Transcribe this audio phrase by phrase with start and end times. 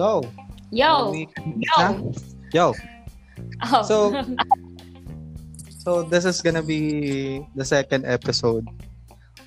[0.00, 0.24] Hello.
[0.72, 1.12] Yo.
[1.12, 2.12] Yo.
[2.56, 2.72] Yo.
[3.68, 3.82] Oh.
[3.84, 4.16] So,
[5.84, 8.64] so this is gonna be the second episode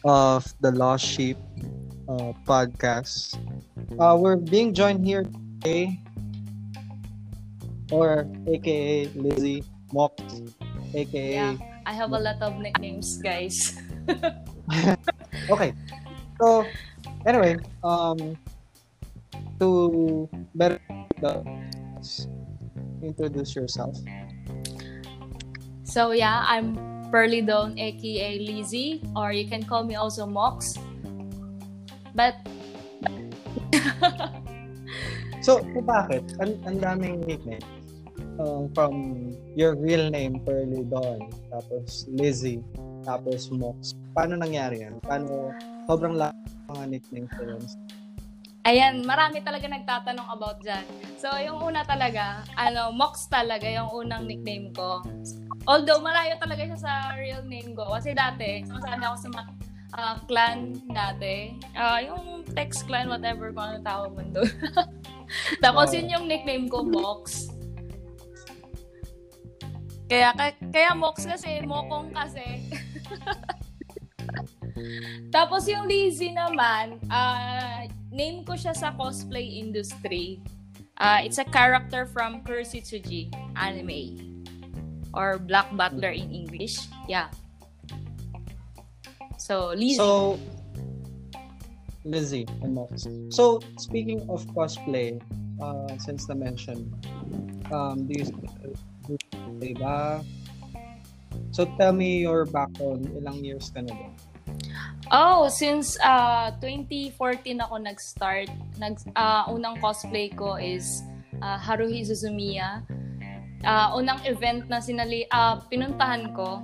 [0.05, 1.41] of the Lost Sheep
[2.05, 3.33] uh, podcast.
[3.97, 5.25] Uh, we're being joined here
[5.57, 5.97] today,
[7.89, 10.13] or AKA Lizzie Mock,
[10.93, 11.33] AKA.
[11.33, 11.57] Yeah.
[11.89, 13.73] I have a lot of nicknames, guys.
[15.49, 15.73] Okay.
[16.37, 16.61] So,
[17.25, 18.37] anyway, um,
[19.63, 20.79] to better
[22.99, 23.95] introduce yourself.
[25.83, 26.75] So yeah, I'm
[27.11, 30.75] Pearly Dawn, aka Lizzie, or you can call me also Mox.
[32.11, 32.35] But
[35.43, 36.23] So, bakit?
[36.39, 37.67] Ang, ang daming nickname.
[38.39, 42.63] Um, from your real name, Pearly Dawn, tapos Lizzie,
[43.03, 43.91] tapos Mox.
[44.15, 45.03] Paano nangyari yan?
[45.03, 45.51] Paano
[45.83, 46.31] sobrang ng
[46.71, 47.63] mga nickname ko yun?
[48.63, 50.83] Ayan, marami talaga nagtatanong about dyan.
[51.19, 55.03] So yung una talaga, ano, Mox talaga yung unang nickname ko.
[55.63, 57.95] Although malayo talaga siya sa real name ko.
[57.95, 59.51] Kasi dati, sumasali ako sa mga
[59.93, 60.59] ah, clan
[60.91, 61.55] dati.
[61.75, 64.51] Ah, yung text clan, whatever kung ano tawag mo doon.
[65.63, 67.47] Tapos yun yung nickname ko, Mox.
[70.11, 72.43] Kaya, kaya, kaya Mox kasi, Mokong kasi.
[75.35, 80.37] Tapos yung Lizzie naman, ah, name ko siya sa cosplay industry.
[81.01, 84.45] Ah, it's a character from Kursitsuji anime.
[85.13, 86.77] Or Black Butler in English.
[87.09, 87.33] Yeah.
[89.37, 89.97] So, Lizzie.
[89.97, 90.39] So,
[92.05, 92.45] Lizzie.
[93.29, 95.17] So, speaking of cosplay,
[95.61, 96.93] uh, since the mention,
[97.73, 98.25] um, do you
[99.09, 100.23] do you ba?
[101.51, 103.09] So, tell me your background.
[103.13, 104.09] Ilang years ka na ba?
[105.11, 108.47] Oh, since uh 2014 ako nag-start,
[108.79, 111.03] nag ah, unang cosplay ko is
[111.43, 112.85] uh, Haruhi Suzumiya.
[113.63, 116.63] Ah, unang event na sinali ah, pinuntahan ko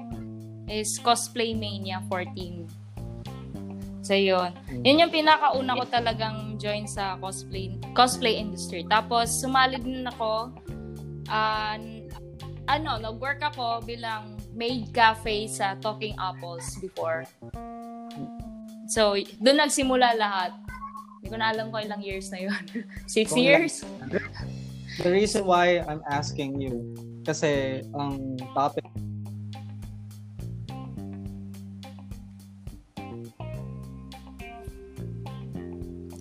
[0.69, 2.67] is Cosplay Mania 14.
[4.05, 4.55] So yun.
[4.85, 8.87] Yun yung pinakauna ko talagang join sa cosplay cosplay industry.
[8.87, 10.53] Tapos sumali din ako
[11.27, 11.75] ah,
[12.69, 17.25] ano, nag-work ako bilang maid cafe sa Talking Apples before.
[18.89, 20.57] So, doon nagsimula lahat.
[21.19, 22.63] Hindi ko na alam kung ilang years na yun.
[23.11, 23.85] Six Kung years?
[24.99, 28.87] The reason why I'm asking you, kasi ang topic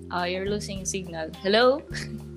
[0.08, 1.28] Oh, you're losing signal.
[1.44, 1.84] Hello?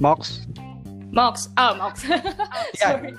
[0.00, 0.48] Mox.
[1.12, 1.52] Mox.
[1.60, 2.08] Ah, Mox.
[2.80, 3.12] Sorry.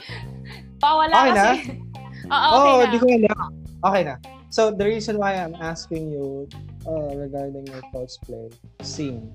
[0.82, 1.46] Pawala Okay na?
[1.54, 1.78] kasi.
[2.34, 2.90] Oo, okay oh, na.
[2.90, 3.50] di ko alam.
[3.86, 4.16] Okay na.
[4.52, 6.50] So, the reason why I'm asking you
[6.90, 9.30] uh, regarding your cosplay scene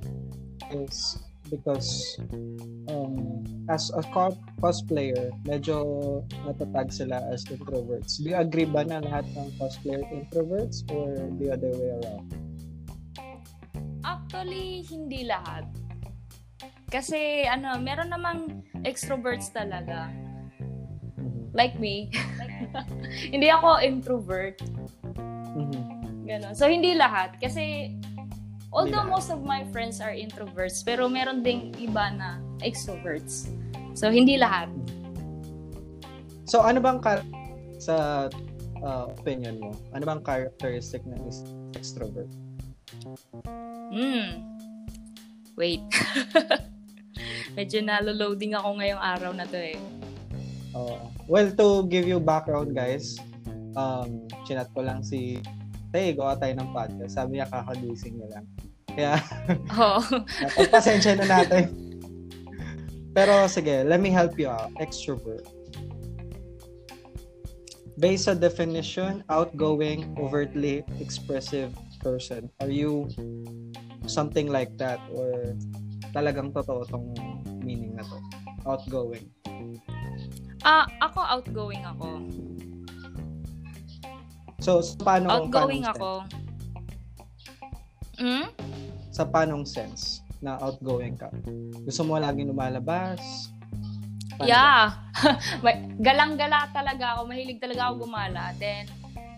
[0.75, 2.19] is because
[2.91, 8.19] um, as a co- cosplayer, medyo natatag sila as introverts.
[8.19, 12.27] Do you agree ba na lahat ng cosplayer introverts or the other way around?
[14.03, 15.86] Actually, hindi lahat.
[16.87, 20.07] Kasi, ano, meron namang extroverts talaga.
[21.51, 22.13] Like me.
[23.35, 24.63] hindi ako introvert.
[25.57, 25.83] Mhm.
[26.27, 26.55] Ganon.
[26.55, 27.39] So, hindi lahat.
[27.43, 27.97] Kasi,
[28.71, 33.51] although most of my friends are introverts, pero meron ding iba na extroverts.
[33.97, 34.71] So, hindi lahat.
[36.47, 37.27] So, ano bang kar-
[37.83, 38.29] sa
[38.85, 39.75] uh, opinion mo?
[39.91, 41.19] Ano bang characteristic ng
[41.75, 42.31] extrovert?
[43.91, 44.45] Hmm.
[45.57, 45.81] Wait.
[47.56, 49.78] Medyo nalo-loading ako ngayong araw na to eh.
[50.77, 51.09] Oo.
[51.27, 53.16] well, to give you background, guys,
[53.75, 55.41] um, chinat ko lang si
[55.94, 57.16] Tay, gawa tayo ng podcast.
[57.16, 58.44] Sabi niya, kakagising niya lang.
[58.93, 59.15] Kaya,
[59.80, 60.01] Oo.
[60.60, 61.72] pagpasensya na natin.
[63.16, 64.69] Pero sige, let me help you out.
[64.77, 65.48] Extrovert.
[67.97, 71.72] Based on definition, outgoing, overtly expressive
[72.04, 72.53] person.
[72.60, 73.09] Are you
[74.04, 75.01] something like that?
[75.16, 75.57] Or
[76.16, 77.13] talagang totoo tong
[77.60, 78.16] meaning na to?
[78.65, 79.28] Outgoing.
[80.65, 82.24] Ah, ako outgoing ako.
[84.65, 86.24] So, sa paano, Outgoing ako.
[88.16, 88.48] Hmm?
[88.48, 89.13] sense?
[89.13, 91.28] Sa panong sense na outgoing ka?
[91.84, 93.53] Gusto mo laging lumalabas?
[94.41, 94.48] Paano?
[94.48, 94.97] Yeah.
[96.07, 97.28] Galang-gala talaga ako.
[97.28, 98.57] Mahilig talaga ako gumala.
[98.57, 98.89] Then,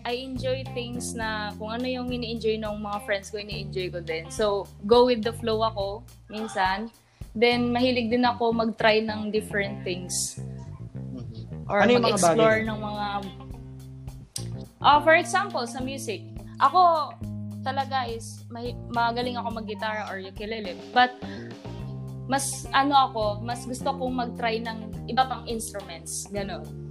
[0.09, 4.25] I enjoy things na kung ano yung ini-enjoy ng mga friends ko, ini-enjoy ko din.
[4.33, 6.01] So, go with the flow ako
[6.33, 6.89] minsan.
[7.37, 10.41] Then, mahilig din ako mag-try ng different things.
[11.13, 11.69] Mhm.
[11.69, 13.05] or Ano mag-explore ng mga
[14.79, 16.23] Ah, for example, sa music.
[16.57, 17.13] Ako
[17.61, 20.73] talaga is may, magaling ako mag-guitar or ukulele.
[20.95, 21.13] But
[22.25, 26.25] mas ano ako, mas gusto kong mag-try ng iba pang instruments.
[26.31, 26.88] Ganon.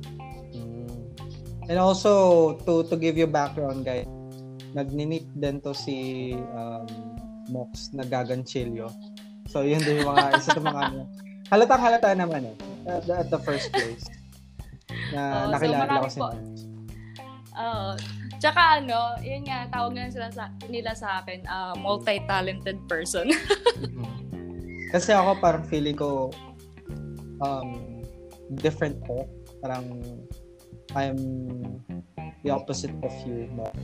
[1.68, 4.08] And also, to to give you background, guys,
[4.72, 6.88] nagninip din to si um,
[7.48, 8.88] Mox na gaganchilyo.
[9.48, 11.00] So, yun din yung mga, isa sa mga ano.
[11.48, 12.56] Halatang halata naman eh.
[12.84, 14.04] At, the- at the first place.
[15.12, 16.28] Na so nakilala marami ko si po.
[16.28, 16.36] Mox.
[17.56, 17.90] Oo.
[18.38, 23.28] Tsaka ano, yun nga, tawag na sila sa, nila sa akin, ah, multi-talented person.
[23.78, 24.90] Mhm.
[24.90, 26.32] Kasi ako parang feeling ko
[27.44, 28.00] um,
[28.58, 29.28] different ko.
[29.60, 29.84] Parang
[30.94, 31.18] I'm
[32.40, 33.48] the opposite of you.
[33.52, 33.74] But,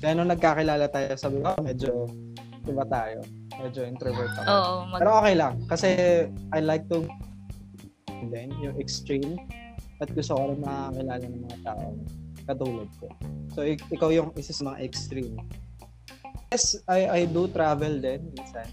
[0.00, 2.08] kaya nung nagkakilala tayo, sabi ko, "Ah, medyo
[2.64, 3.20] iba tayo.
[3.60, 4.48] Medyo introvert ako.
[4.48, 5.54] Oo, mag- Pero okay lang.
[5.68, 5.88] Kasi
[6.50, 7.04] I like to
[8.32, 9.36] then yung extreme
[10.00, 11.86] at gusto ko rin makakilala ng mga tao
[12.44, 13.06] katulad ko.
[13.52, 15.36] So, ik- ikaw yung isa sa mga extreme.
[16.48, 18.68] Yes, I, I do travel din minsan.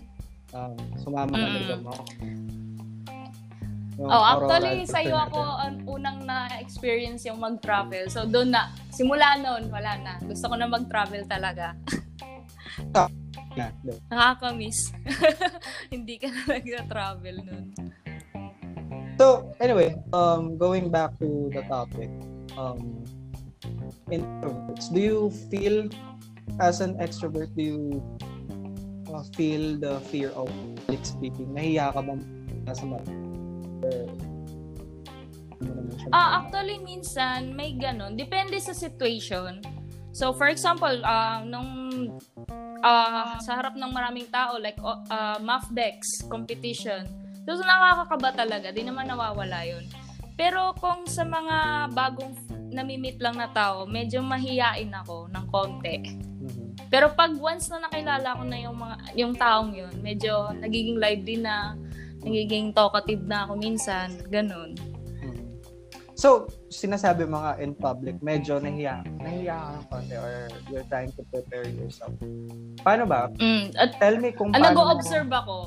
[0.51, 1.67] Um, sumama Mm.
[1.67, 1.95] din mo.
[3.99, 5.27] Yung Oh, actually, sa'yo natin.
[5.27, 8.07] ako ang unang na-experience yung mag-travel.
[8.07, 8.71] So, doon na.
[8.93, 10.13] Simula noon, wala na.
[10.23, 11.75] Gusto ko na mag-travel talaga.
[12.95, 13.11] Doon.
[14.07, 14.95] Nakaka-miss.
[15.93, 17.65] Hindi ka na nag-travel noon.
[19.19, 22.09] So, anyway, um, going back to the topic,
[22.55, 23.03] um,
[24.07, 25.19] introverts, do you
[25.51, 25.91] feel,
[26.63, 27.81] as an extrovert, do you
[29.13, 30.49] uh, feel the fear of
[30.87, 31.51] public speaking?
[31.53, 32.17] Nahiya ka ba
[32.73, 33.03] sa mga
[36.12, 38.19] Ah, actually, minsan, may ganun.
[38.19, 39.62] Depende sa situation.
[40.12, 42.12] So, for example, ah, nung
[42.83, 47.07] ah, sa harap ng maraming tao, like uh, math decks, competition,
[47.45, 48.74] so, nakakakaba talaga.
[48.74, 49.86] Di naman nawawala yun.
[50.36, 52.33] Pero kung sa mga bagong
[52.72, 55.95] namimit lang na tao, medyo mahiyain ako ng konti.
[56.18, 56.89] Mhm.
[56.89, 61.38] Pero pag once na nakilala ko na yung mga yung taong yun, medyo nagiging lively
[61.39, 61.75] na,
[62.21, 64.77] nagiging talkative na ako minsan, ganun.
[65.19, 65.41] Mhm.
[66.13, 70.33] So, sinasabi mga in public, medyo nahiya, nahiya ka ng konti or
[70.69, 72.13] you're trying to prepare yourself.
[72.85, 73.29] Paano ba?
[73.41, 73.73] Mm.
[73.73, 75.57] At Tell me kung ah, paano mo nag-o-observe ako.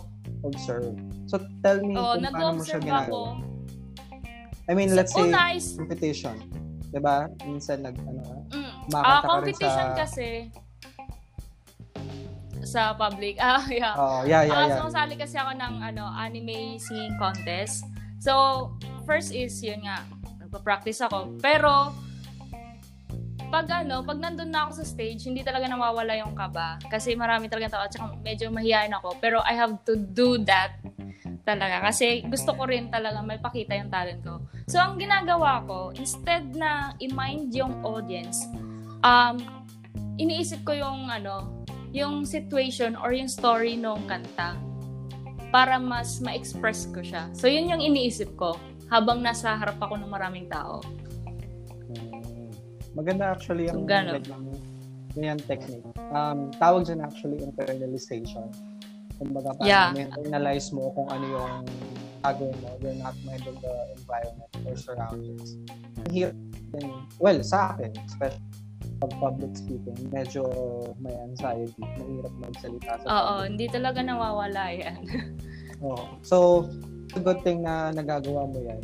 [0.44, 0.94] observe.
[1.26, 3.18] So, tell me Oo, kung paano mo siya nag-o-observe ako.
[3.34, 3.52] ginagawa.
[4.64, 6.40] I mean, let's say, Una is, competition.
[6.88, 7.26] 'Di ba?
[7.42, 10.48] Minsan nag ano, mm, ka rin competition sa- kasi
[12.64, 13.36] sa public.
[13.44, 13.94] Ah, yeah.
[13.94, 14.78] oh, yeah, yeah, Ah, yeah.
[14.80, 17.84] sumasali kasi ako ng ano, anime singing contest.
[18.18, 18.72] So,
[19.04, 20.02] first is, yun nga,
[20.40, 21.36] nagpa-practice ako.
[21.44, 21.92] Pero,
[23.54, 26.74] pag ano, pag nandun na ako sa stage, hindi talaga nawawala yung kaba.
[26.90, 29.14] Kasi marami talaga tao, at saka medyo mahihain ako.
[29.22, 30.74] Pero I have to do that
[31.46, 31.86] talaga.
[31.86, 34.42] Kasi gusto ko rin talaga may pakita yung talent ko.
[34.66, 38.42] So, ang ginagawa ko, instead na i-mind yung audience,
[39.06, 39.38] um,
[40.18, 41.53] iniisip ko yung ano,
[41.94, 44.58] yung situation or yung story ng kanta
[45.54, 47.30] para mas ma-express ko siya.
[47.30, 48.58] So, yun yung iniisip ko
[48.90, 50.82] habang nasa harap ako ng maraming tao.
[51.94, 52.50] Mm.
[52.98, 54.18] Maganda actually yung So, gano'n.
[54.26, 54.46] ganyang,
[55.14, 55.86] ganyang technique.
[56.10, 58.50] Um, tawag dyan actually internalization.
[59.14, 60.10] Kumbaga, parang Yeah.
[60.18, 61.54] internalize mo kung ano yung
[62.26, 62.74] gagawin mo.
[62.82, 65.54] You're not minding the environment or surroundings.
[66.10, 66.34] Here,
[67.22, 68.42] well, sa akin, especially
[69.04, 70.48] pag public speaking, medyo
[70.96, 71.76] may anxiety.
[72.00, 73.48] Mahirap magsalita sa Oo, public.
[73.52, 75.00] hindi talaga nawawala yan.
[75.84, 76.04] Oo.
[76.24, 76.64] So,
[77.04, 78.80] it's a good thing na nagagawa mo yan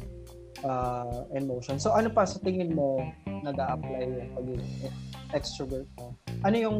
[0.65, 1.81] uh, in motion.
[1.81, 4.93] So, ano pa sa tingin mo nag apply yung pagiging
[5.33, 6.12] extrovert mo?
[6.45, 6.77] Ano yung,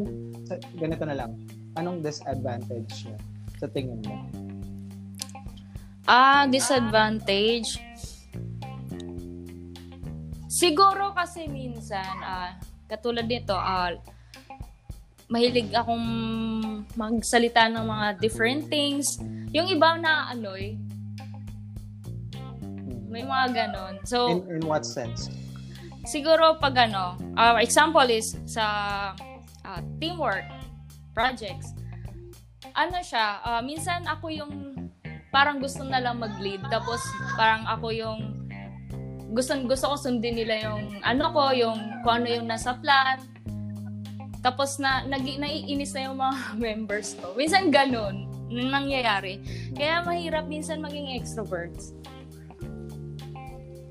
[0.77, 1.33] ganito na lang,
[1.81, 3.17] anong disadvantage niya
[3.57, 4.15] sa tingin mo?
[6.05, 7.79] ah, disadvantage.
[10.51, 12.59] Siguro kasi minsan, ah,
[12.91, 13.95] katulad nito, ah,
[15.31, 16.03] mahilig akong
[16.99, 19.15] magsalita ng mga different things.
[19.55, 20.27] Yung iba na
[22.35, 23.07] Hmm.
[23.07, 23.95] may mga ganon.
[24.03, 25.31] So, In, in what sense?
[26.03, 28.65] siguro pag ano, uh, example is sa
[29.63, 30.43] ah, teamwork
[31.15, 31.71] projects.
[32.75, 34.53] Ano siya, ah, minsan ako yung
[35.31, 36.99] parang gusto na lang mag-lead tapos
[37.39, 38.19] parang ako yung
[39.31, 43.19] gusto gusto ko sundin nila yung ano ko, yung kung ano yung nasa plan.
[44.41, 47.31] Tapos na nagi, naiinis na yung mga members ko.
[47.39, 49.39] Minsan ganun nangyayari.
[49.71, 51.95] Kaya mahirap minsan maging extroverts.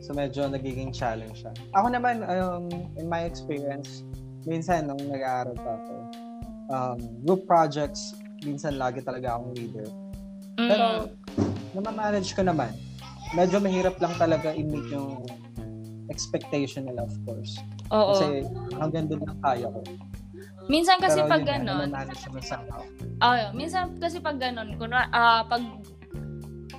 [0.04, 1.54] So, medyo nagiging challenge siya.
[1.72, 2.66] Ako naman, um,
[2.98, 4.04] in my experience,
[4.44, 5.94] minsan nung nag-aaral pa ako,
[6.68, 9.88] um, group projects, minsan lagi talaga akong leader.
[10.58, 10.68] Mm.
[10.68, 10.86] Pero,
[11.72, 12.74] namamanage ko naman.
[13.30, 15.22] Medyo mahirap lang talaga i-meet yung
[16.10, 17.54] expectation nila, of course.
[17.94, 18.14] Oo.
[18.14, 18.26] Kasi
[18.74, 19.80] hanggang doon lang kaya ko.
[20.70, 21.90] minsan kasi Pero pag yun naman
[22.42, 22.82] somehow.
[23.18, 25.62] Ah, minsan kasi pag ganun, kunwa, ah, pag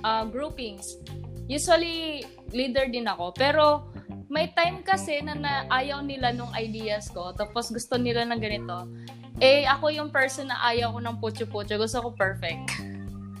[0.04, 1.00] ah, groupings,
[1.48, 3.32] usually leader din ako.
[3.36, 3.92] Pero
[4.32, 8.88] may time kasi na, na ayaw nila nung ideas ko, tapos gusto nila ng ganito.
[9.40, 11.76] Eh, ako yung person na ayaw ko ng putyo-putyo.
[11.76, 12.72] Gusto ko perfect.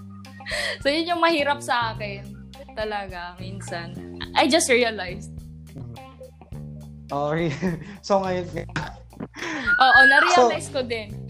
[0.82, 2.41] so, yun yung mahirap sa akin.
[2.72, 3.92] Talaga, minsan.
[4.36, 5.32] I just realized.
[7.12, 7.36] Oh,
[8.06, 8.48] so ngayon,
[9.82, 11.12] Oo, na-realize ko din.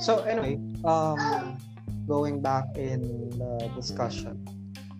[0.00, 1.16] So anyway, um,
[2.08, 3.00] going back in
[3.40, 4.40] the discussion,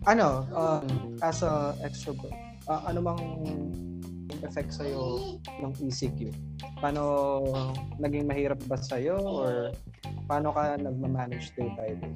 [0.08, 2.32] ano, um, as a extrovert,
[2.68, 3.20] uh, ano mang
[4.44, 6.32] effect sa'yo ng ECQ?
[6.80, 7.44] Paano,
[8.00, 9.72] naging mahirap ba sa'yo or
[10.28, 12.14] paano ka nagmamanage day by day?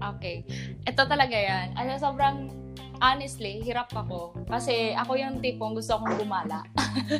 [0.00, 0.44] Okay.
[0.84, 1.76] Ito talaga yan.
[1.76, 2.52] Ano, sobrang,
[3.00, 4.36] honestly, hirap ako.
[4.48, 6.64] Kasi ako yung tipong gusto akong gumala.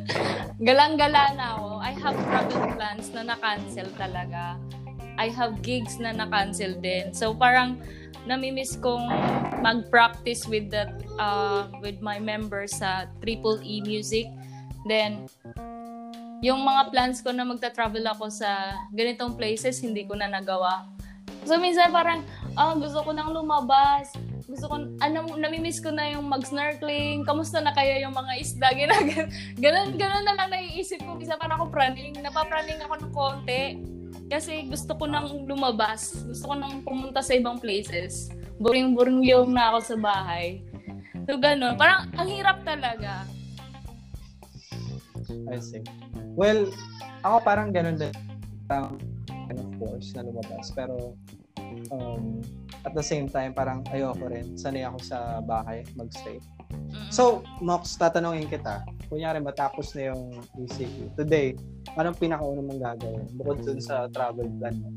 [0.68, 1.68] Galang-gala na ako.
[1.80, 4.60] I have travel plans na na-cancel talaga.
[5.16, 7.12] I have gigs na na-cancel din.
[7.16, 7.80] So, parang,
[8.26, 9.06] namimiss kong
[9.62, 14.26] mag-practice with that uh, with my members sa Triple E Music.
[14.84, 15.30] Then,
[16.44, 20.90] yung mga plans ko na magta-travel ako sa ganitong places, hindi ko na nagawa.
[21.46, 22.26] So, minsan parang,
[22.58, 24.10] ah, gusto ko nang lumabas.
[24.50, 27.22] Gusto ko, ano, namimiss ko na yung mag-snorkeling.
[27.22, 28.68] Kamusta na kaya yung mga isda?
[29.62, 31.18] Ganun, ganun na lang naiisip ko.
[31.18, 33.62] Isa parang ako praning, napapraning ako ng konti.
[34.26, 36.18] Kasi gusto ko nang lumabas.
[36.26, 38.30] Gusto ko nang pumunta sa ibang places.
[38.58, 40.66] Boring-boring yung na ako sa bahay.
[41.26, 41.74] So, ganun.
[41.74, 43.26] Parang, ang hirap talaga.
[45.50, 45.82] I see.
[46.38, 46.70] Well,
[47.26, 48.14] ako parang ganun din.
[48.70, 48.94] Parang,
[49.26, 50.70] kind of force na lumabas.
[50.70, 51.18] Pero,
[51.90, 52.40] um,
[52.86, 54.54] at the same time, parang ayoko rin.
[54.54, 56.38] Sanay ako sa bahay, magstay.
[57.10, 58.82] So, Mox, tatanungin kita.
[59.06, 61.14] Kunyari, matapos na yung ECQ.
[61.14, 61.54] Today,
[61.94, 63.26] anong pinakauna mong gagawin?
[63.38, 64.88] Bukod dun sa travel plan mo.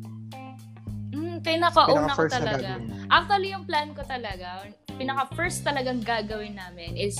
[1.14, 2.82] Mm, pinakauna ko talaga.
[3.10, 4.66] Actually, yung plan ko talaga,
[4.98, 7.18] pinaka-first talagang gagawin namin is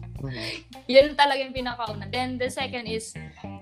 [0.86, 2.06] Yun talaga yung pinakauna.
[2.08, 3.14] Then the second is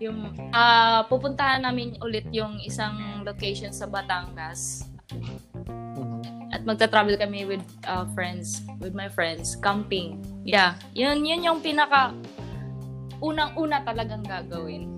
[0.03, 6.51] yung ah pupuntahan namin ulit yung isang location sa Batangas Mhm.
[6.51, 10.19] at magta-travel kami with uh, friends, with my friends, camping.
[10.43, 12.11] Yeah, yun yun yung pinaka
[13.21, 14.89] unang-una talagang gagawin.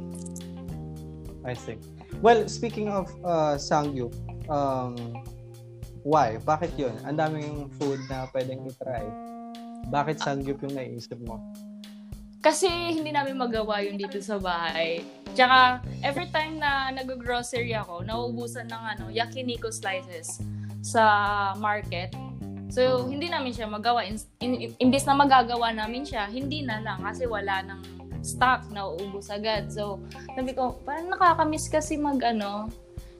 [1.44, 1.76] I see.
[2.24, 4.16] Well, speaking of uh, Sangyup,
[4.48, 4.96] um,
[6.08, 6.40] why?
[6.40, 6.96] Bakit yun?
[7.04, 9.04] Ang daming food na pwedeng i-try.
[9.88, 11.40] Bakit Sangyup yung naisip mo?
[12.44, 15.00] Kasi hindi namin magawa yun dito sa bahay.
[15.32, 20.44] Tsaka, every time na nag-grocery ako, nauubusan ng ano, yakiniku slices
[20.84, 21.04] sa
[21.56, 22.12] market.
[22.68, 24.04] So, hindi namin siya magawa.
[24.04, 27.80] In, in, imbis na magagawa namin siya, hindi na lang kasi wala ng
[28.20, 29.72] stock na uubos agad.
[29.72, 30.04] So,
[30.36, 32.68] sabi ko, parang nakakamiss kasi mag ano,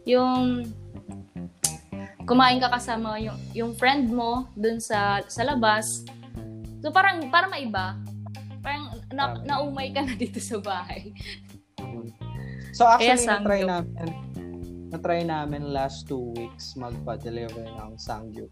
[0.04, 0.68] yung
[2.24, 6.08] kumain ka kasama yung, yung friend mo dun sa, sa labas.
[6.84, 7.96] So, parang, para maiba.
[8.60, 9.48] Parang na, Tama.
[9.48, 11.10] naumay ka na dito sa bahay.
[12.74, 14.08] So actually, Kaya na-try namin,
[14.90, 18.50] na-try namin last two weeks magpa-deliver ng Sangyup.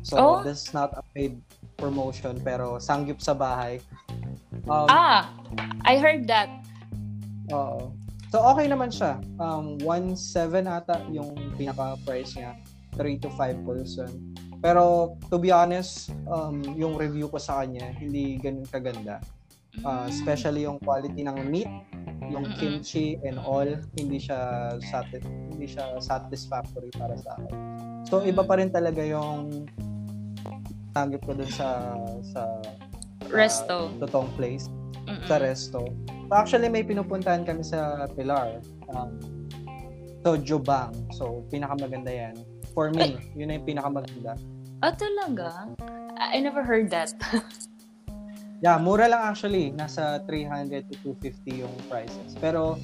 [0.00, 0.40] So, Oh?
[0.40, 1.44] this is not a paid
[1.76, 3.84] promotion, pero Sangyup sa bahay.
[4.64, 5.28] Um, Ah,
[5.84, 6.48] I heard that.
[7.52, 7.92] Oo.
[8.32, 9.20] So, okay naman siya.
[9.36, 12.56] Um, 1.7 ata yung pinaka-price niya.
[12.96, 14.08] 3 to 5 person.
[14.60, 19.20] Pero, to be honest, um, yung review ko sa kanya, hindi ganun kaganda.
[19.80, 21.70] Uh, especially yung quality ng meat,
[22.28, 27.54] yung kimchi and all, hindi siya sati- hindi siya satisfactory para sa akin.
[28.04, 29.64] So, iba pa rin talaga yung
[30.90, 31.94] tanggap ko dun sa
[32.26, 32.42] sa
[33.30, 33.94] Resto.
[34.02, 34.66] totoong place
[35.06, 35.22] Mm-mm.
[35.30, 35.86] sa resto.
[36.26, 38.58] So actually may pinupuntahan kami sa Pilar.
[38.90, 39.14] Um,
[40.22, 40.90] so Jubang.
[41.14, 42.34] So pinakamaganda yan.
[42.72, 44.38] For me, yun na yung pinakamaganda.
[44.80, 45.68] Ah, talaga?
[46.16, 47.12] I never heard that.
[48.60, 49.72] Yeah, mura lang actually.
[49.72, 52.36] Nasa 300 to 250 yung prices.
[52.36, 52.76] Pero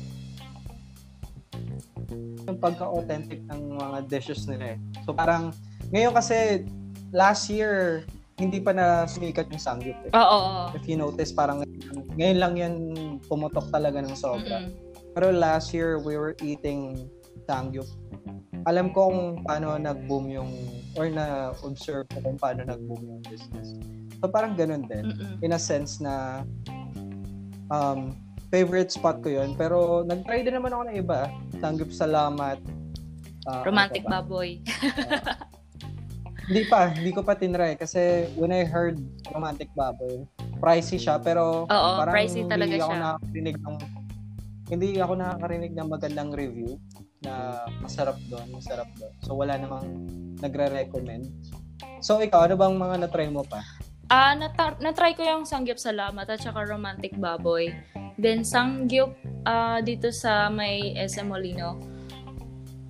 [2.48, 4.78] yung pagka-authentic ng mga dishes nila eh.
[5.04, 5.52] So parang
[5.92, 6.64] ngayon kasi
[7.12, 8.08] last year
[8.40, 10.12] hindi pa na sumikat yung sangyup eh.
[10.12, 10.24] Oo.
[10.24, 10.62] oo.
[10.76, 11.64] If you notice, parang
[12.16, 12.74] ngayon, lang yan
[13.28, 14.60] pumutok talaga ng sobra.
[14.60, 14.72] Mm-mm.
[15.16, 17.08] Pero last year, we were eating
[17.48, 17.88] sangyup.
[18.66, 20.50] Alam ko kung paano nag-boom yung,
[20.98, 23.78] or na-observe ko kung paano nag-boom yung business.
[24.18, 25.14] So parang ganun din.
[25.14, 25.38] Mm-mm.
[25.38, 26.42] In a sense na
[27.70, 28.10] um,
[28.50, 29.54] favorite spot ko yun.
[29.54, 31.30] Pero nag-try din naman ako ng iba.
[31.62, 32.58] Sangyup Salamat.
[33.46, 34.14] Ah, Romantic ano ba?
[34.26, 34.58] baboy.
[36.46, 39.02] Hindi pa, hindi ko pa tinry kasi when I heard
[39.34, 40.26] romantic baboy,
[40.62, 43.02] pricey siya pero Oo, parang pricey talaga hindi ako siya.
[43.02, 43.76] nakakarinig ng
[44.66, 46.70] hindi ako nakakarinig ng magandang review
[47.24, 49.12] na masarap doon, masarap doon.
[49.24, 49.86] So wala namang
[50.40, 51.28] nagre-recommend.
[52.04, 53.64] So ikaw, ano bang mga na-try mo pa?
[54.06, 57.74] Ah, nata- na-try ko yung Sangyup Salamat at saka Romantic Baboy.
[58.20, 59.16] Then Sangyup
[59.48, 61.80] ah, dito sa may SM Molino.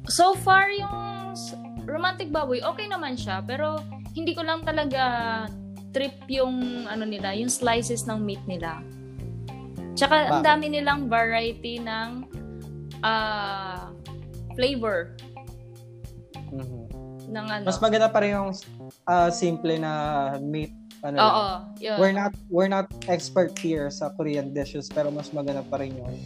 [0.06, 1.34] So far yung
[1.86, 3.78] Romantic Baboy, okay naman siya, pero
[4.12, 5.02] hindi ko lang talaga
[5.94, 8.82] trip yung ano nila, yung slices ng meat nila.
[9.96, 12.28] Tsaka ang dami nilang variety ng
[13.00, 13.85] ah
[14.56, 15.14] flavor
[16.48, 16.82] Mhm.
[17.28, 17.64] ng ano.
[17.66, 18.50] Mas maganda pa rin yung
[19.04, 19.92] ah, simple na
[20.40, 20.72] meat
[21.04, 21.26] ano lang.
[21.28, 21.46] Oo,
[21.78, 21.96] yun.
[22.00, 26.16] We're not we're not expert here sa Korean dishes pero mas maganda pa rin yung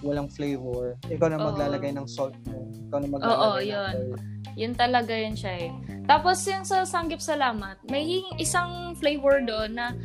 [0.00, 0.96] walang flavor.
[1.06, 1.46] Ikaw na Oo.
[1.52, 2.70] maglalagay ng salt mo.
[2.88, 3.76] Ikaw na Oo, maglalagay yun.
[3.76, 4.10] ng oil.
[4.52, 5.72] Yun talaga yun siya eh.
[6.04, 8.04] Tapos yung sa Sanggip Salamat, may
[8.36, 9.96] isang flavor doon na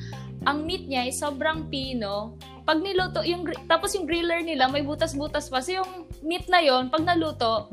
[0.46, 2.40] ang meat niya ay sobrang pino.
[2.68, 5.64] Pag niluto, yung, tapos yung griller nila may butas-butas pa.
[5.64, 7.72] So yung meat na yon pag naluto,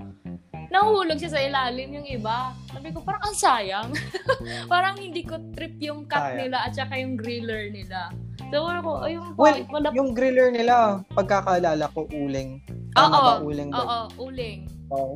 [0.70, 2.54] nahuhulog siya sa ilalim yung iba.
[2.70, 3.88] Sabi ko, parang ang sayang.
[4.72, 6.38] parang hindi ko trip yung cut Sayang.
[6.46, 8.14] nila at saka yung griller nila.
[8.54, 12.62] So, ko, ayun pa, Well, wala Yung griller nila, pagkakaalala ko, uling.
[12.94, 13.70] Tama Oo, ba uling?
[13.74, 13.98] Oo,
[14.30, 14.58] uling.
[14.94, 15.14] Oo.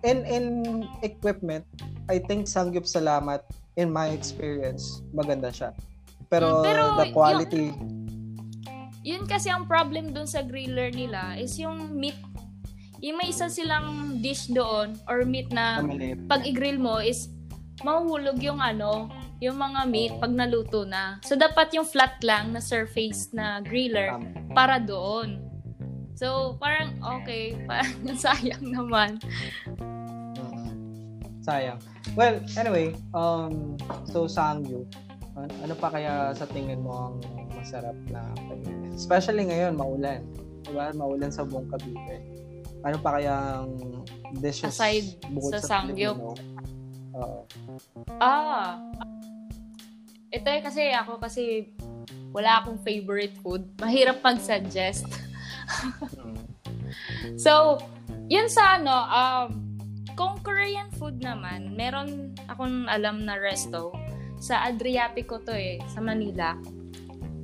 [0.00, 0.44] In, in
[1.04, 1.68] equipment,
[2.08, 3.44] I think Sangyup Salamat,
[3.76, 5.76] in my experience, maganda siya.
[6.32, 7.74] Pero, pero the quality,
[9.00, 12.16] Yun kasi ang problem dun sa griller nila is yung meat.
[13.00, 15.80] Yung may isa silang dish doon or meat na
[16.28, 17.32] pag i-grill mo is
[17.80, 19.08] mahuhulog yung ano,
[19.40, 21.16] yung mga meat pag naluto na.
[21.24, 24.20] So dapat yung flat lang na surface na griller
[24.52, 25.40] para doon.
[26.12, 29.16] So parang okay, parang sayang naman.
[30.36, 31.40] Mhm.
[31.40, 31.80] Sayang.
[32.12, 34.84] Well, anyway, um, so Sangyu,
[35.40, 37.16] an- ano pa kaya sa tingin mo ang
[37.60, 38.90] masarap na kainin?
[38.96, 40.24] Especially ngayon, maulan.
[40.64, 40.92] Diba?
[40.96, 42.24] Maulan sa buong Cavite.
[42.80, 44.04] Ano pa kaya ang
[44.40, 45.76] dishes Aside bukod sa sa?
[45.84, 46.32] Filipino?
[47.16, 47.40] Oo.
[48.20, 48.80] Ah.
[50.30, 51.74] Ito eh kasi ako kasi
[52.30, 53.66] wala akong favorite food.
[53.82, 55.04] Mahirap mag-suggest.
[56.16, 56.38] Mm.
[57.36, 57.82] So,
[58.30, 59.48] yun sa ano, um,
[60.14, 63.90] kung Korean food naman, meron akong alam na resto.
[64.40, 66.56] Sa Adriatico to eh, sa Manila.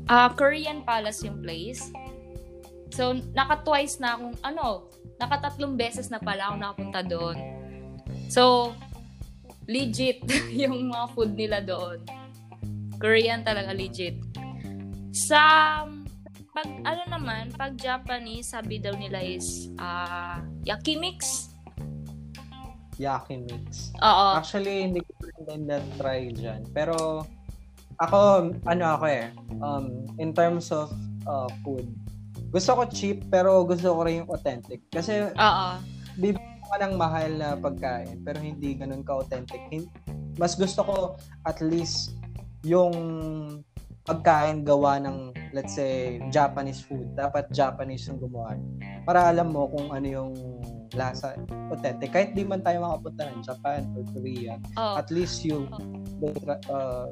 [0.06, 1.90] Ah, Korean Palace yung place.
[2.94, 4.86] So, naka-twice na akong, ano,
[5.18, 7.36] nakatatlong beses na pala ako nakapunta doon.
[8.30, 8.72] So,
[9.66, 10.22] legit
[10.60, 12.00] yung mga food nila doon.
[12.96, 14.16] Korean talaga legit.
[15.12, 15.40] Sa
[16.56, 21.52] pag ano naman, pag Japanese, sabi daw nila is ah yakimix.
[22.96, 23.92] Yaki mix.
[24.00, 24.40] Oo.
[24.40, 26.64] Actually, hindi ko rin na-try dyan.
[26.72, 27.28] Pero,
[28.00, 29.26] ako, ano ako eh,
[29.60, 30.92] um, in terms of
[31.24, 31.88] uh, food,
[32.52, 34.84] gusto ko cheap, pero gusto ko rin yung authentic.
[34.92, 35.68] Kasi, Oo.
[36.66, 39.60] ka ng mahal na pagkain, pero hindi ganun ka-authentic.
[40.36, 40.96] Mas gusto ko,
[41.46, 42.18] at least,
[42.66, 42.92] yung
[44.06, 47.10] pagkain gawa ng, let's say, Japanese food.
[47.18, 48.54] Dapat Japanese yung gumawa.
[49.02, 50.32] Para alam mo kung ano yung
[50.94, 51.34] lasa
[51.74, 52.14] authentic.
[52.14, 54.94] Kahit di man tayo makapunta ng Japan or Korea, Oo.
[54.94, 55.66] at least you
[56.70, 57.10] uh,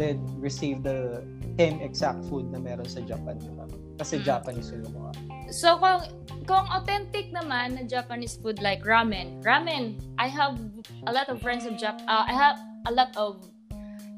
[0.00, 1.20] did receive the
[1.60, 3.68] same exact food na meron sa Japan, di ba?
[4.00, 4.24] Kasi Mm.
[4.24, 5.12] Japanese yung gumawa.
[5.52, 6.00] So, kung,
[6.48, 9.44] kung authentic naman na Japanese food like ramen.
[9.44, 10.56] Ramen, I have
[11.04, 12.56] a lot of friends of Jap uh, I have
[12.88, 13.44] a lot of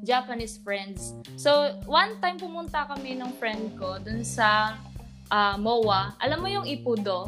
[0.07, 1.11] Japanese friends.
[1.35, 4.79] So, one time pumunta kami ng friend ko dun sa
[5.27, 6.15] ah, MOA.
[6.23, 7.27] Alam mo yung Ipudo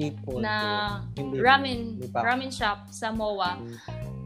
[0.00, 0.40] Ipon.
[0.40, 0.54] na
[1.16, 3.60] ramen, ramen shop sa MOA.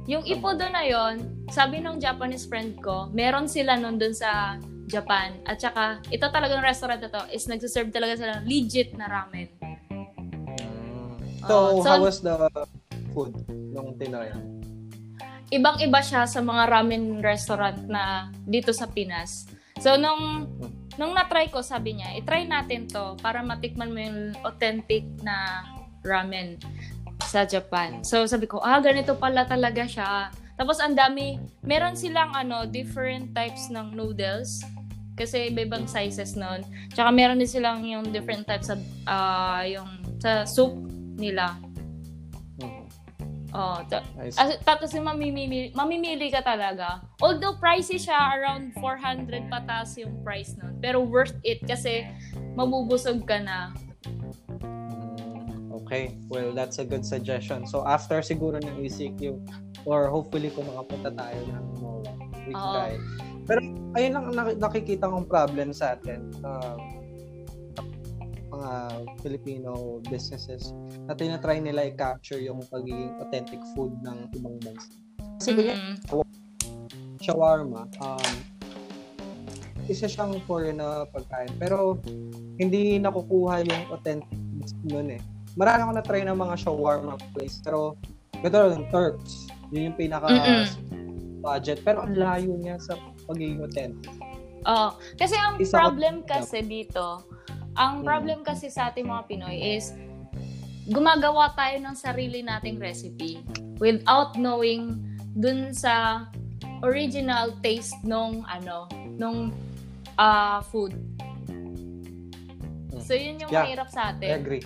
[0.05, 5.33] Yung Ipudo na yon, sabi ng Japanese friend ko, meron sila nun dun sa Japan.
[5.49, 9.49] At saka, ito talagang restaurant na to is nagsiserve talaga sila ng legit na ramen.
[11.49, 12.37] So, Oh, so- how was the
[13.13, 14.29] food nung tinry?
[15.53, 19.47] ibang-iba siya sa mga ramen restaurant na dito sa Pinas.
[19.79, 20.51] So, nung,
[20.99, 25.63] nung na-try ko, sabi niya, i-try natin to para matikman mo yung authentic na
[26.03, 26.59] ramen
[27.35, 28.07] sa Japan.
[28.07, 30.31] So, sabi ko, ah, ganito pala talaga siya.
[30.55, 34.63] Tapos, ang dami, meron silang ano, different types ng noodles.
[35.19, 36.63] Kasi iba-ibang sizes nun.
[36.95, 38.79] Tsaka meron din silang yung different types of,
[39.11, 39.91] ah, yung
[40.23, 40.79] sa soup
[41.19, 41.59] nila.
[42.63, 42.87] Mm.
[43.55, 44.35] Oh, see.
[44.35, 47.03] As, tapos yung mamimili, mamimili ka talaga.
[47.23, 50.75] Although pricey siya, around 400 patas yung price nun.
[50.83, 52.03] Pero worth it kasi
[52.59, 53.71] mabubusog ka na.
[55.95, 56.19] Okay.
[56.27, 57.71] Well, that's a good suggestion.
[57.71, 59.39] So, after siguro ng ECQ,
[59.85, 62.13] or hopefully kung makapunta tayo ng MOA
[62.49, 62.73] we Oo.
[62.73, 62.93] try
[63.45, 63.61] pero
[63.97, 66.81] ayun lang ang nak- nakikita kong problem sa atin um,
[68.55, 68.73] mga
[69.21, 70.73] Filipino businesses
[71.05, 74.89] na tinatry nila i-capture yung pagiging authentic food ng ibang bansa
[75.41, 76.25] kasi ganyan Mm.
[77.25, 78.33] shawarma, um,
[79.89, 81.49] isa siyang foreign na pagkain.
[81.57, 81.97] Pero,
[82.61, 84.29] hindi nakukuha yung authentic
[84.85, 85.21] nun eh.
[85.55, 87.59] Marami ako na-try ng mga shawarma place.
[87.59, 87.95] Pero,
[88.35, 89.47] ito yung Turks.
[89.71, 90.67] Yun yung pinaka Mm-mm.
[91.41, 91.81] budget.
[91.81, 94.11] Pero, ang layo niya sa pagiging authentic.
[94.65, 94.89] Oo.
[95.15, 97.23] Kasi ang Isa ko- problem kasi dito,
[97.75, 98.05] ang Hmm.
[98.05, 99.93] problem kasi sa ating mga Pinoy is
[100.87, 103.41] gumagawa tayo ng sarili nating recipe
[103.77, 105.01] without knowing
[105.35, 106.25] dun sa
[106.81, 109.53] original taste nung ano, nung
[110.15, 110.95] ah, food.
[113.01, 114.31] So yun yung Yeah, mahirap sa I atin.
[114.39, 114.65] agree.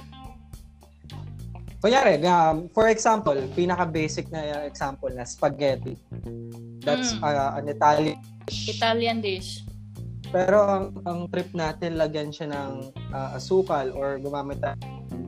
[1.79, 5.95] Kunyari, um, for example, pinaka-basic na example na spaghetti.
[6.83, 7.23] That's Mm.
[7.23, 8.19] uh, an Italian
[8.67, 9.63] Italian dish.
[10.29, 12.73] Pero ang, ang trip natin, lagyan siya ng
[13.15, 15.25] ah, asukal or gumamit tayo ng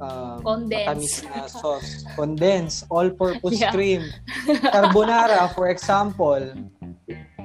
[0.00, 1.22] ah, matamis Condensed.
[1.28, 1.90] na sauce.
[2.16, 3.70] Condensed, all-purpose Yeah.
[3.70, 4.02] cream.
[4.66, 6.42] Carbonara, for example,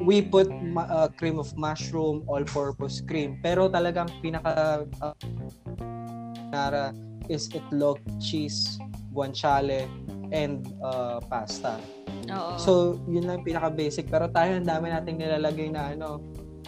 [0.02, 3.38] we put ma- ah, cream of mushroom, all-purpose cream.
[3.44, 6.96] Pero talagang pinaka carbonara
[7.28, 8.80] is itlog, cheese,
[9.12, 9.88] guanciale,
[10.32, 11.80] and ah, pasta.
[12.28, 12.54] Oo.
[12.60, 12.72] So,
[13.08, 14.12] yun lang pinaka-basic.
[14.12, 16.20] Pero tayo, ang dami nating nilalagay na ano.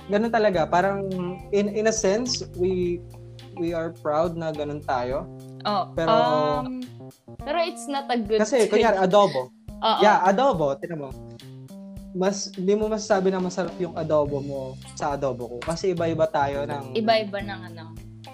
[0.08, 0.64] Ganun talaga.
[0.66, 1.06] Parang,
[1.52, 3.04] in, in a sense, we
[3.60, 5.28] we are proud na ganun tayo.
[5.68, 5.84] Oo.
[5.92, 6.80] pero- um,
[7.44, 8.80] pero it's not a good Kasi, thing.
[8.80, 9.52] kunyari, adobo.
[9.84, 10.00] Oo.
[10.00, 10.80] Yeah, adobo.
[10.80, 11.10] Tinan mo.
[12.16, 14.62] Mas, hindi mo masasabi na masarap yung adobo mo
[14.98, 15.58] sa adobo ko.
[15.62, 17.84] Kasi iba-iba tayo ng, Iba-iba ng ano,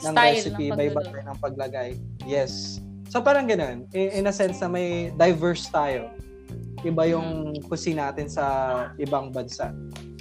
[0.02, 0.66] ng style recipe.
[0.68, 1.14] ng Iba-iba pagluluto.
[1.14, 1.90] tayo ng paglagay.
[2.26, 2.80] Yes.
[3.10, 3.86] So, parang ganun.
[3.96, 6.12] In, in a sense na may diverse tayo.
[6.86, 8.46] Iba yung cuisine natin sa
[9.00, 9.74] ibang bansa.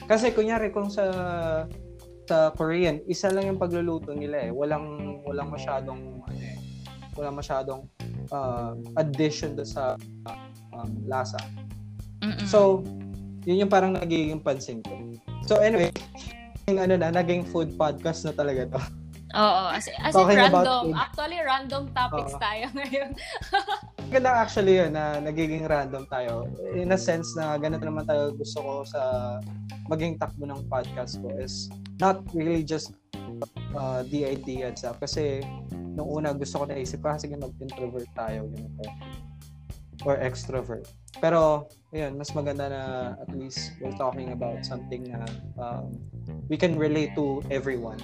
[0.05, 1.05] Kasi kunyari kung sa
[2.25, 4.51] sa Korean, isa lang yung pagluluto nila eh.
[4.53, 6.57] Walang walang masyadong ano eh,
[7.21, 7.85] walang masyadong
[8.33, 9.97] uh, addition do sa
[10.73, 11.37] um, lasa.
[12.25, 12.49] Mm-mm.
[12.49, 12.81] So,
[13.45, 14.97] yun yung parang nagiging pansin ko.
[15.45, 15.93] So anyway,
[16.65, 18.81] yung ano na, naging food podcast na talaga to.
[19.35, 20.85] Oo, as, as in Talking random.
[20.95, 22.41] Actually, random topics Oo.
[22.41, 23.11] tayo ngayon.
[24.15, 26.47] Ganda actually yun na nagiging random tayo.
[26.71, 29.01] In a sense na ganito naman tayo gusto ko sa
[29.91, 31.67] maging takbo ng podcast ko is
[31.99, 32.95] not really just
[33.75, 35.03] uh, the idea itself.
[35.03, 35.43] Kasi
[35.75, 38.47] nung una gusto ko naisip ko, "Ah, sige mag-introvert tayo.
[38.55, 38.87] Ganito.
[40.05, 40.87] Or extrovert.
[41.23, 42.83] Pero, yun, mas maganda na
[43.19, 45.23] at least we're talking about something na
[45.57, 45.95] um,
[46.51, 47.97] we can relate to everyone.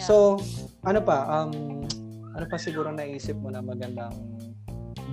[0.00, 0.08] Yeah.
[0.08, 0.40] So,
[0.88, 1.84] ano pa, um,
[2.32, 4.16] ano pa siguro naisip mo na magandang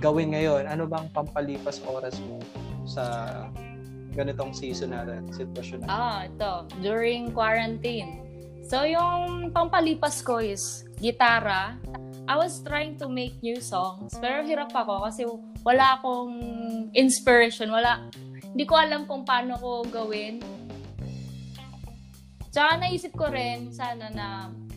[0.00, 0.64] gawin ngayon?
[0.64, 2.40] Ano bang pampalipas oras mo
[2.88, 3.04] sa
[4.16, 5.92] ganitong season natin, sitwasyon natin?
[5.92, 6.52] Ah, ito.
[6.80, 8.24] During quarantine.
[8.64, 11.76] So, yung pampalipas ko is gitara.
[12.24, 14.16] I was trying to make new songs.
[14.16, 15.28] Pero hirap ako kasi
[15.68, 16.32] wala akong
[16.96, 17.68] inspiration.
[17.68, 18.08] Wala,
[18.40, 20.40] hindi ko alam kung paano ko gawin.
[22.48, 24.28] Tsaka naisip ko rin sana na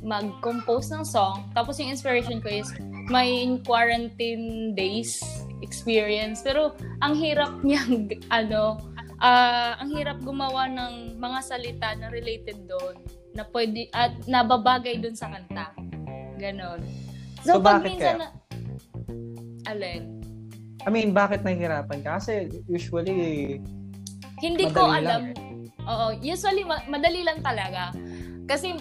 [0.02, 1.46] mag-compose ng song.
[1.54, 2.70] Tapos yung inspiration ko is
[3.08, 3.28] my
[3.64, 5.22] quarantine days
[5.62, 6.42] experience.
[6.42, 8.10] Pero ang hirap niyang,
[8.42, 8.82] ano,
[9.22, 12.98] ah, ang hirap gumawa ng mga salita na related doon
[13.32, 15.72] na pwede at nababagay doon sa kanta.
[16.36, 16.82] Ganon.
[17.42, 18.22] So, So, pag bakit minsan kaya?
[18.22, 18.28] na,
[19.66, 20.04] alin?
[20.82, 22.18] I mean, bakit nahihirapan ka?
[22.18, 23.62] Kasi usually,
[24.42, 25.30] Hindi ko alam.
[25.30, 27.90] lang Oo, usually ma- madali lang talaga.
[28.46, 28.78] Kasi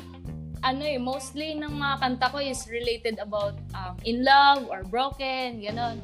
[0.61, 5.61] ano eh, mostly ng mga kanta ko is related about um, in love or broken,
[5.61, 5.97] gano'n.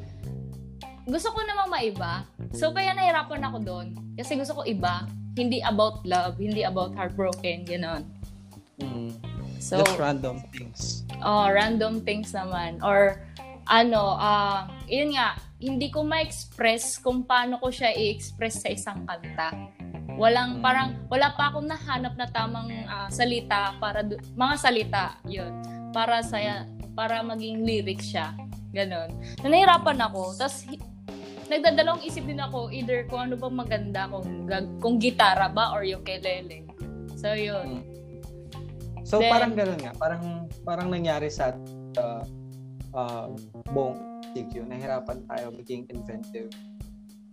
[1.07, 2.27] Gusto ko namang maiba.
[2.51, 3.87] So kaya nahirapan ako doon.
[4.17, 5.07] Kasi gusto ko iba.
[5.37, 8.03] Hindi about love, hindi about heartbroken, gano'n.
[8.81, 9.11] mm,
[9.57, 11.05] So, just random things.
[11.21, 12.81] oh, random things naman.
[12.81, 13.21] Or,
[13.69, 19.53] ano, ah, yun nga, hindi ko ma-express kung paano ko siya i-express sa isang kanta.
[20.17, 20.61] Walang, Mm.
[20.65, 25.53] parang, wala pa akong nahanap na tamang ah, salita para, du- mga salita, yun,
[25.93, 26.41] para sa,
[26.97, 28.33] para maging lyrics siya.
[28.73, 29.13] Ganon.
[29.39, 30.33] So, nahirapan ako.
[30.35, 30.65] Tapos,
[31.47, 34.49] nagdadalawang isip din ako either kung ano bang maganda, kung,
[34.81, 36.65] kung gitara ba or ukulele.
[37.15, 37.85] So, yun.
[39.07, 39.93] So, Then- parang ganun nga.
[39.95, 40.23] Parang,
[40.67, 41.55] parang nangyari sa
[41.95, 42.21] uh,
[42.91, 43.37] um,
[43.71, 43.97] buong
[44.35, 44.67] TQ.
[44.67, 46.51] Nahirapan tayo maging inventive.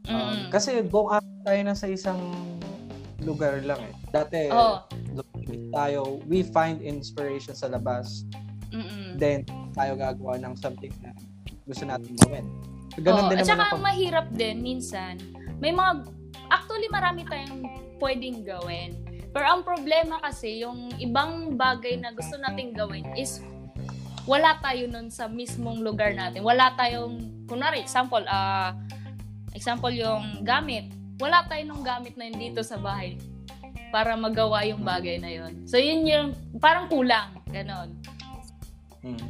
[0.05, 0.53] Um, Mm.
[0.53, 2.21] Kasi buong araw tayo na sa isang
[3.25, 3.95] lugar lang eh.
[4.12, 4.53] Dati,
[5.17, 8.29] lumipit tayo, we find inspiration sa labas,
[8.69, 9.17] Mm-mm.
[9.17, 11.17] then tayo gagawa ng something na
[11.64, 12.45] gusto natin gawin.
[12.93, 13.81] So, ganun Oo, din at saka ako.
[13.81, 15.17] mahirap din minsan,
[15.59, 16.05] may mga,
[16.53, 17.64] actually marami tayong
[17.99, 19.01] pwedeng gawin.
[19.35, 23.40] Pero ang problema kasi, yung ibang bagay na gusto nating gawin is
[24.29, 26.45] wala tayo nun sa mismong lugar natin.
[26.45, 28.77] Wala tayong, kunwari, example, ah,
[29.55, 30.90] example yung gamit.
[31.23, 33.17] Wala tayo nung gamit na yun dito sa bahay
[33.95, 35.62] para magawa yung bagay na yun.
[35.71, 37.38] So, yun yung parang kulang.
[37.55, 37.95] Ganon.
[39.07, 39.23] Hmm.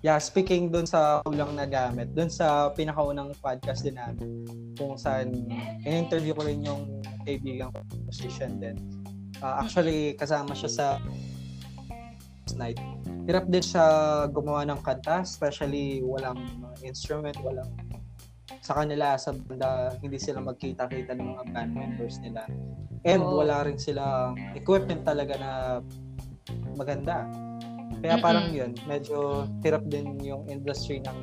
[0.00, 5.44] Yeah, speaking dun sa kulang na gamit, dun sa pinakaunang podcast din namin, kung saan
[5.84, 8.80] in-interview ko rin yung kaibigan ko musician din.
[9.44, 10.86] Uh, actually, kasama siya sa
[12.56, 12.80] night.
[13.28, 13.84] Hirap din siya
[14.32, 16.48] gumawa ng kanta, especially walang
[16.80, 17.68] instrument, walang
[18.60, 22.44] sa kanila sa banda, hindi sila magkita-kita ng mga band members nila.
[23.08, 23.40] And Oo.
[23.40, 25.50] wala rin sila equipment talaga na
[26.76, 27.24] maganda.
[28.00, 28.60] Kaya parang Mm-mm.
[28.60, 31.18] yun, medyo hirap din yung industry ng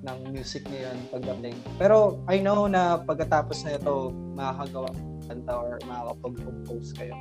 [0.00, 1.56] ng music ngayon pagdating.
[1.76, 4.90] Pero I know na pagkatapos na ito, makakagawa
[5.30, 7.14] kanta or makakapag-compose kayo.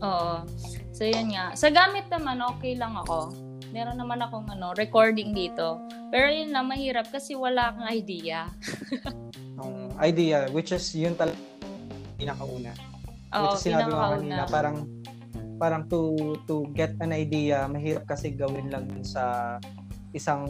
[0.00, 0.44] Oo.
[0.92, 1.56] So, yun nga.
[1.56, 3.32] Sa gamit naman, okay lang ako.
[3.70, 5.78] Meron naman akong ano, recording dito.
[6.10, 8.50] Pero yun lang, mahirap kasi wala kang idea.
[9.62, 11.38] Ang idea, which is yun talaga
[12.18, 12.74] pinakauna.
[13.30, 14.76] Oo, which is sinabi ko kanina, parang
[15.60, 19.56] parang to to get an idea, mahirap kasi gawin lang yun sa
[20.16, 20.48] isang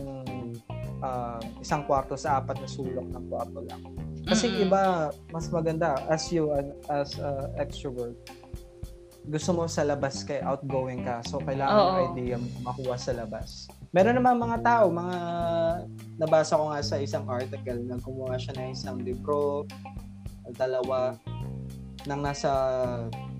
[1.04, 3.82] ah, isang kwarto sa apat na sulok ng kwarto lang.
[4.24, 4.64] Kasi Mm-mm.
[4.68, 6.48] iba mas maganda as you
[6.88, 8.16] as a extrovert.
[9.28, 11.20] Gusto mo sa labas kay outgoing ka.
[11.28, 11.84] So kailangan Oo.
[11.84, 13.68] yung idea mo makuha sa labas.
[13.90, 15.16] Meron naman mga tao, mga
[16.16, 19.66] nabasa ko nga sa isang article na kumuha siya ng isang libro,
[20.54, 21.18] dalawa,
[22.08, 22.50] nang nasa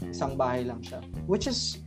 [0.05, 1.01] isang bahay lang siya.
[1.25, 1.81] Which is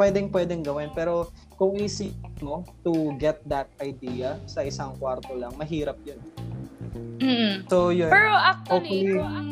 [0.00, 1.28] pwedeng pwedeng gawin pero
[1.60, 6.18] kung isip mo to get that idea sa isang kwarto lang, mahirap yun.
[7.20, 7.68] Mm-mm.
[7.68, 8.08] So yun.
[8.08, 9.50] Pero actually, Hopefully- kung ang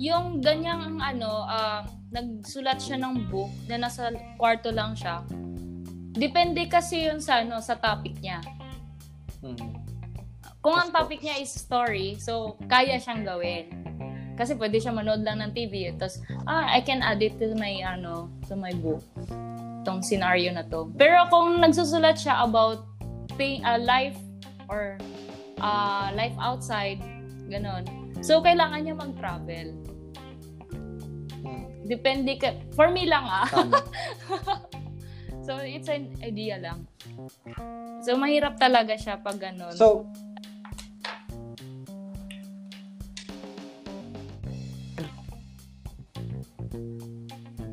[0.00, 5.22] yung ganyang ano, ah, nagsulat siya ng book na nasa kwarto lang siya.
[6.10, 8.42] Depende kasi yun sa ano sa topic niya.
[9.46, 9.78] Mm.
[10.60, 13.70] Kung ang topic niya is story, so kaya siyang gawin.
[14.36, 17.80] Kasi pwede siya manood lang ng TV, tapos ah, I can add it to my
[17.80, 19.00] ano, to my book.
[19.86, 20.92] Tong scenario na to.
[21.00, 22.84] Pero kung nagsusulat siya about
[23.40, 24.18] thing, ah, life
[24.68, 25.00] or
[25.62, 27.00] ah, life outside,
[27.48, 27.88] ganon.
[28.20, 29.79] So kailangan niya mag-travel.
[31.84, 33.48] Depende ka, for me lang ah.
[35.50, 36.86] So it's an idea lang.
[38.06, 39.74] So mahirap talaga siya pag ganon.
[39.74, 40.06] So,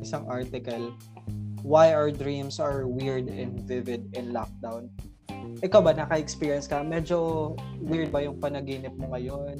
[0.02, 0.90] isang article,
[1.62, 4.90] why our dreams are weird and vivid in lockdown.
[5.62, 6.82] Ikaw ba, naka-experience ka?
[6.82, 9.54] Medyo weird ba yung panaginip mo ngayon?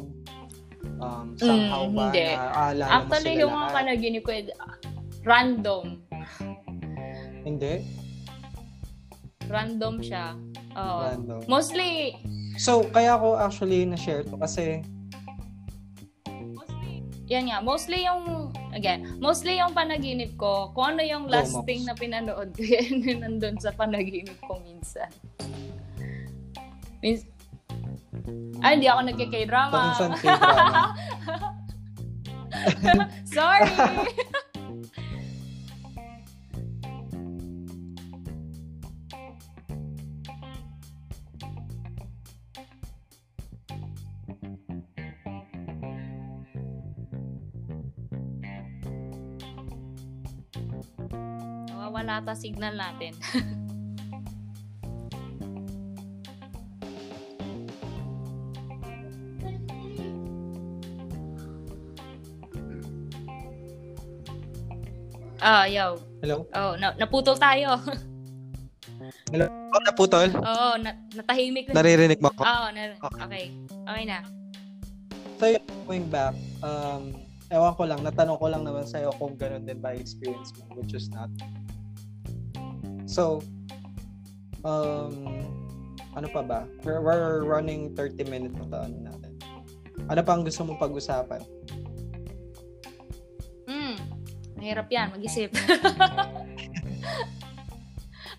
[0.99, 2.27] Um, somehow Mm, ba hindi.
[2.29, 4.45] naaalala mo Actually, yung mga panaginip ko, eh,
[5.23, 5.85] random.
[7.41, 7.75] Hindi?
[9.47, 10.35] Random siya.
[10.75, 11.01] Oo.
[11.07, 11.41] Random.
[11.47, 12.19] Mostly,
[12.59, 14.83] So, kaya ako actually na-share to kasi
[16.51, 21.63] mostly, yan nga, mostly yung, again, mostly yung panaginip ko, kung ano yung last Go,
[21.63, 21.67] Mox.
[21.67, 25.07] thing na pinanood ko, yan nandun sa panaginip ko minsan.
[26.99, 27.23] Means,
[28.59, 29.73] ay, hindi ako nagkikay-drama.
[29.73, 30.97] Paminsan K-drama.
[33.37, 33.69] Sorry!
[51.69, 53.15] Nawawala ta signal natin.
[65.49, 65.97] Ah, yo.
[66.21, 66.45] Hello?
[66.53, 67.73] Oh, na naputol tayo.
[69.31, 70.27] Oh, naputol?
[70.33, 71.81] Oo, na natahimik na.
[71.81, 72.43] Naririnig mo ako?
[72.43, 73.53] Oo, na- okay.
[73.69, 74.25] Okay na.
[75.39, 76.35] So, yun, going back,
[76.65, 77.13] um,
[77.53, 80.97] ewan ko lang, natanong ko lang naman sa'yo kung ganun din ba experience mo, which
[80.97, 81.29] is not.
[83.05, 83.45] So,
[84.65, 85.15] um,
[86.17, 86.61] ano pa ba?
[86.83, 89.33] We're, we're running 30 minutes na ano natin.
[90.09, 91.45] Ano pa ang gusto mong pag-usapan?
[94.59, 95.55] Mahirap yan, mag-isip.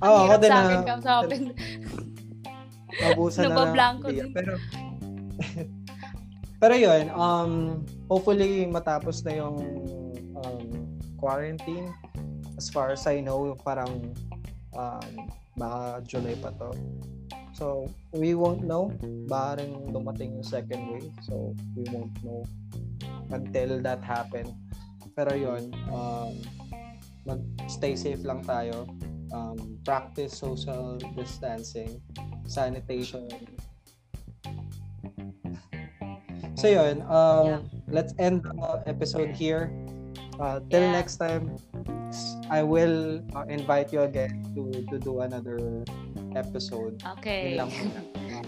[0.04, 1.42] Oo, ako din sa na, akin, kam sa akin.
[3.04, 4.24] nabusan na ng Nabablanko idea.
[4.24, 4.32] din.
[4.36, 4.54] Pero,
[6.62, 7.52] pero yun, um,
[8.12, 9.58] hopefully matapos na yung
[10.36, 10.68] um,
[11.20, 11.92] quarantine.
[12.60, 14.12] As far as I know, parang
[14.76, 15.10] um,
[15.56, 16.76] baka July pa to.
[17.56, 18.92] So, we won't know.
[19.28, 21.12] Baring dumating yung second wave.
[21.24, 22.44] So, we won't know
[23.32, 24.48] until that happen.
[25.20, 26.32] Pero yon um,
[27.28, 28.88] mag-stay safe lang tayo.
[29.36, 32.00] Um, practice social distancing,
[32.48, 33.28] sanitation.
[36.56, 37.60] So yun, um, Yeah.
[37.92, 39.76] let's end the episode here.
[40.40, 40.96] Uh, till Yeah.
[40.96, 41.60] next time,
[42.48, 45.84] I will uh, invite you again to to do another
[46.32, 46.96] episode.
[47.20, 47.60] Okay.
[47.60, 47.68] Yun.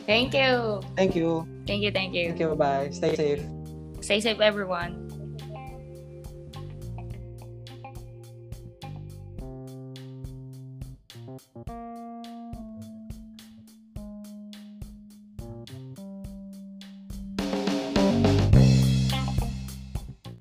[0.07, 0.79] Thank you.
[0.95, 1.43] Thank you.
[1.67, 2.31] Thank you, thank you.
[2.31, 2.55] Thank you.
[2.55, 2.95] Bye.
[2.95, 3.43] Stay safe.
[3.99, 5.10] Stay safe, everyone.
[11.67, 11.90] you